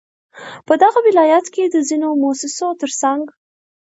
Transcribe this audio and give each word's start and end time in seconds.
په 0.67 0.73
دغه 0.83 0.99
ولايت 1.07 1.45
كې 1.53 1.63
د 1.65 1.75
ځينو 1.87 2.09
مؤسسو 2.21 2.67
ترڅنگ 2.81 3.25